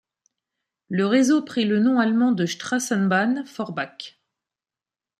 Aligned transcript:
Le 0.89 1.05
réseau 1.05 1.43
pris 1.43 1.63
le 1.63 1.77
nom 1.77 1.99
allemand 1.99 2.31
de 2.31 2.47
Straßenbahn 2.47 3.45
Forbach. 3.45 4.19